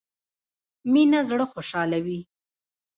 مينه 0.93 1.19
زړه 1.29 1.45
خوشحالوي 1.51 2.19